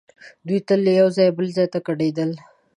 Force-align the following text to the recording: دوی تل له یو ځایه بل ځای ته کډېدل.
دوی 0.47 0.59
تل 0.67 0.79
له 0.87 0.91
یو 0.99 1.07
ځایه 1.15 1.35
بل 1.37 1.47
ځای 1.57 1.67
ته 1.73 1.79
کډېدل. 1.87 2.29